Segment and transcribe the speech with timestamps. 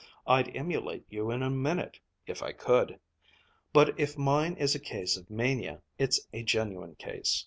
[0.25, 2.99] I'd emulate you in a minute if I could;
[3.71, 7.39] but if mine is a case of mania, it's a genuine case.